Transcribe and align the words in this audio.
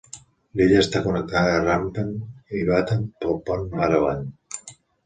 L'illa 0.61 0.79
està 0.83 1.01
connectada 1.07 1.53
a 1.57 1.61
Rempang 1.65 2.11
i 2.61 2.65
Batam 2.73 3.07
pel 3.23 3.39
pont 3.51 3.71
Barelang. 3.79 4.31